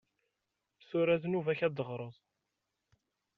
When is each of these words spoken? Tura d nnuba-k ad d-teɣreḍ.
Tura 0.87 1.15
d 1.21 1.23
nnuba-k 1.27 1.59
ad 1.67 1.73
d-teɣreḍ. 1.75 2.15